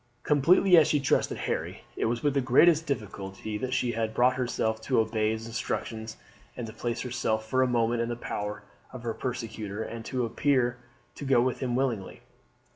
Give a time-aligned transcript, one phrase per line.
[0.23, 4.33] Completely as she trusted Harry, it was with the greatest difficulty that she had brought
[4.33, 6.17] herself to obey his instructions
[6.57, 10.77] and to place herself for a moment in the power of her persecutor, and appear
[11.13, 12.21] to go with him willingly.